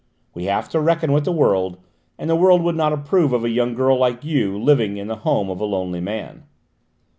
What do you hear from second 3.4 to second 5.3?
a young girl like you living in the